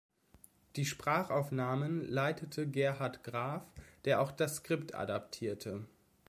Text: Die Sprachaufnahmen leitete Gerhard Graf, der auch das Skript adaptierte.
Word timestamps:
Die 0.77 0.85
Sprachaufnahmen 0.85 2.09
leitete 2.09 2.67
Gerhard 2.67 3.23
Graf, 3.23 3.67
der 4.03 4.19
auch 4.19 4.31
das 4.31 4.55
Skript 4.55 4.95
adaptierte. 4.95 5.85